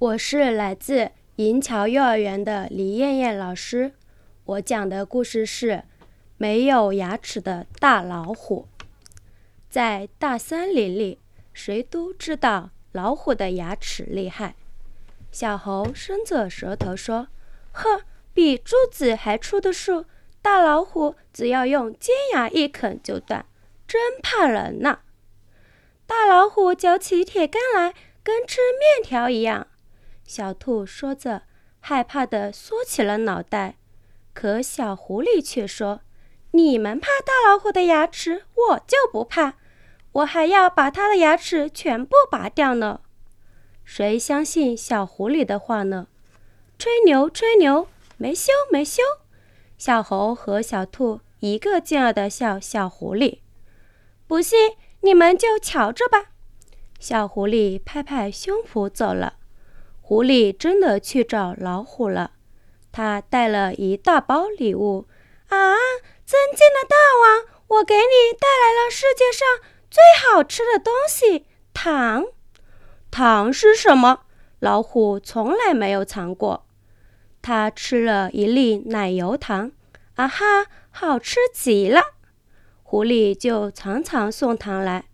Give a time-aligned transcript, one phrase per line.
[0.00, 3.94] 我是来自银桥幼儿园的李艳艳老师，
[4.44, 5.72] 我讲的故事是
[6.36, 8.68] 《没有牙齿的大老虎》。
[9.68, 11.18] 在大森林里，
[11.52, 14.54] 谁都知道老虎的牙齿厉害。
[15.32, 17.26] 小猴伸着舌头说
[17.74, 18.02] ：“呵，
[18.32, 20.04] 比柱子还粗的树，
[20.40, 23.44] 大老虎只要用尖牙一啃就断，
[23.88, 25.00] 真怕人呐！”
[26.06, 29.66] 大老虎嚼起铁杆来，跟吃面条一样。
[30.28, 31.44] 小兔说着，
[31.80, 33.76] 害怕地缩起了脑袋。
[34.34, 36.02] 可小狐狸却说
[36.52, 39.54] ：“你们怕大老虎的牙齿，我就不怕。
[40.12, 43.00] 我还要把它的牙齿全部拔掉呢。”
[43.86, 46.08] 谁相信小狐狸的话呢？
[46.78, 47.88] 吹牛，吹牛，
[48.18, 49.02] 没羞，没羞！
[49.78, 53.38] 小猴和小兔一个劲儿地笑小狐狸。
[54.26, 56.32] 不信，你们就瞧着吧。
[57.00, 59.37] 小狐狸拍拍胸脯走了。
[60.08, 62.30] 狐狸真的去找老虎了，
[62.90, 65.06] 他带了一大包礼物。
[65.48, 65.74] 啊，
[66.24, 69.46] 尊敬的大王，我给你带来了世界上
[69.90, 72.24] 最好吃的东西——糖。
[73.10, 74.20] 糖是什么？
[74.60, 76.64] 老虎从来没有尝过。
[77.42, 79.72] 他吃了一粒奶油糖，
[80.14, 82.00] 啊哈，好吃极了。
[82.82, 85.10] 狐狸就常常送糖来。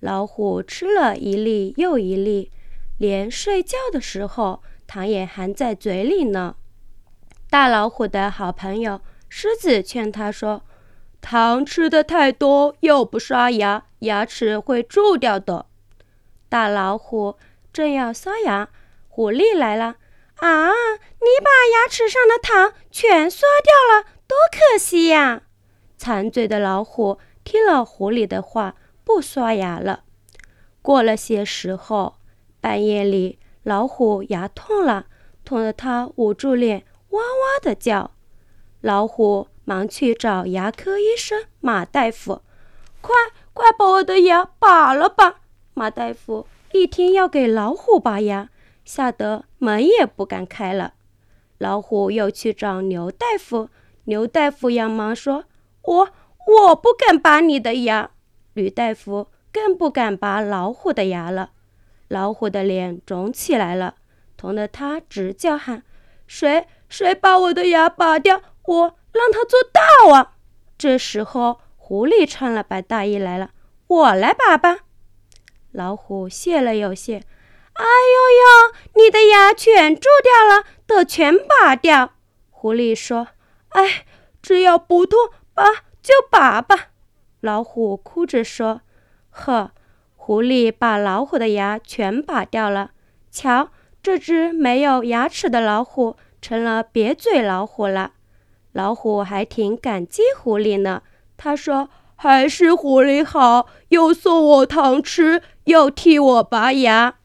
[0.00, 2.52] 老虎吃了一粒又一粒。
[3.00, 6.56] 连睡觉的时候，糖也含在嘴里呢。
[7.48, 10.64] 大老虎的好朋友狮子劝他说
[11.22, 15.64] ：“糖吃的太多，又不刷牙，牙齿会蛀掉的。”
[16.50, 17.38] 大老虎
[17.72, 18.68] 正要刷牙，
[19.08, 19.96] 狐狸来了。
[20.36, 25.44] “啊，你把牙齿上的糖全刷掉了，多可惜呀！”
[25.96, 30.04] 馋嘴的老虎听了狐狸的话，不刷牙了。
[30.82, 32.19] 过了些时候。
[32.60, 35.06] 半夜里，老虎牙痛了，
[35.44, 38.12] 痛得它捂住脸，哇哇的叫。
[38.80, 42.42] 老虎忙去找牙科医生马大夫，
[43.00, 43.14] 快
[43.52, 45.40] 快把我的牙拔了吧！
[45.74, 48.50] 马大夫一听要给老虎拔牙，
[48.84, 50.94] 吓得门也不敢开了。
[51.58, 53.68] 老虎又去找牛大夫，
[54.04, 55.44] 牛大夫扬忙说
[55.82, 56.08] ：“我
[56.46, 58.10] 我不敢拔你的牙。”
[58.54, 61.50] 吕大夫更不敢拔老虎的牙了。
[62.10, 63.94] 老虎的脸肿起来了，
[64.36, 65.84] 疼得他直叫喊
[66.26, 68.42] ：“谁谁把我的牙拔掉？
[68.64, 70.32] 我让他做大王！”
[70.76, 73.50] 这时候，狐狸穿了白大衣来了
[73.86, 74.78] ：“我来拔吧。”
[75.70, 77.18] 老虎谢了又谢
[77.78, 82.14] ：“哎呦呦，你的牙全蛀掉了，得全拔掉。”
[82.50, 83.28] 狐狸说
[83.70, 84.04] ：“哎，
[84.42, 85.16] 只要不痛，
[85.54, 85.64] 拔
[86.02, 86.88] 就拔吧。”
[87.40, 88.80] 老虎哭着说
[89.30, 89.70] ：“呵。”
[90.30, 92.92] 狐狸把老虎的牙全拔掉了。
[93.32, 93.70] 瞧，
[94.00, 98.12] 这只没有牙齿的老虎成了瘪嘴老虎了。
[98.70, 101.02] 老虎还挺感激狐狸呢。
[101.36, 107.16] 他说：“还是狐狸好，又送我糖吃，又替我拔牙。”